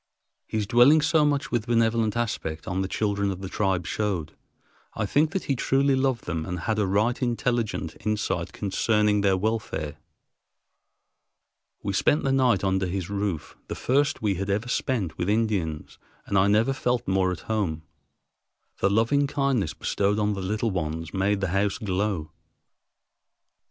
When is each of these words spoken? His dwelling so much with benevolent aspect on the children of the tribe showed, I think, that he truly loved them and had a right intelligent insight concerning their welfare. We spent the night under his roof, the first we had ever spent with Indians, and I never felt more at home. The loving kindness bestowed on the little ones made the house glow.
His 0.47 0.65
dwelling 0.65 0.99
so 1.01 1.23
much 1.23 1.51
with 1.51 1.67
benevolent 1.67 2.17
aspect 2.17 2.67
on 2.67 2.81
the 2.81 2.87
children 2.87 3.29
of 3.29 3.41
the 3.41 3.47
tribe 3.47 3.85
showed, 3.85 4.35
I 4.95 5.05
think, 5.05 5.29
that 5.31 5.43
he 5.43 5.55
truly 5.55 5.95
loved 5.95 6.23
them 6.25 6.43
and 6.43 6.61
had 6.61 6.79
a 6.79 6.87
right 6.87 7.21
intelligent 7.21 7.95
insight 8.03 8.51
concerning 8.51 9.21
their 9.21 9.37
welfare. 9.37 9.97
We 11.83 11.93
spent 11.93 12.23
the 12.23 12.31
night 12.31 12.63
under 12.63 12.87
his 12.87 13.11
roof, 13.11 13.55
the 13.67 13.75
first 13.75 14.23
we 14.23 14.33
had 14.33 14.49
ever 14.49 14.67
spent 14.69 15.19
with 15.19 15.29
Indians, 15.29 15.99
and 16.25 16.35
I 16.35 16.47
never 16.47 16.73
felt 16.73 17.07
more 17.07 17.31
at 17.31 17.41
home. 17.41 17.83
The 18.79 18.89
loving 18.89 19.27
kindness 19.27 19.75
bestowed 19.75 20.17
on 20.17 20.33
the 20.33 20.41
little 20.41 20.71
ones 20.71 21.13
made 21.13 21.41
the 21.41 21.49
house 21.49 21.77
glow. 21.77 22.31